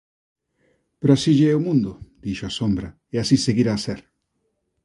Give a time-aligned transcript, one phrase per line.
[0.99, 1.91] Pero así lle é o mundo,
[2.25, 3.99] dixo a sombra e así seguirá a ser!